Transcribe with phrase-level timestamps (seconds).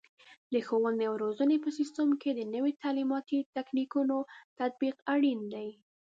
[0.53, 4.17] د ښوونې او روزنې په سیستم کې د نوي تعلیماتي تکتیکونو
[4.59, 5.69] تطبیق اړین دی.